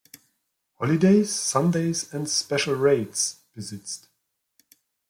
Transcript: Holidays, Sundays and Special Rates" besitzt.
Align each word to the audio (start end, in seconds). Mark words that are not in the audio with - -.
Holidays, 0.79 1.31
Sundays 1.31 2.11
and 2.11 2.27
Special 2.27 2.73
Rates" 2.73 3.35
besitzt. 3.53 4.07